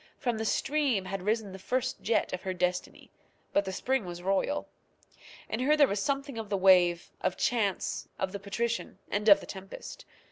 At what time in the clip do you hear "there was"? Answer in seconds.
5.77-5.99